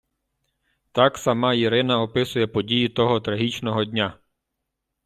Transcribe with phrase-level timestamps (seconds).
[0.91, 4.19] Так сама Ірина описує події того трагічного дня.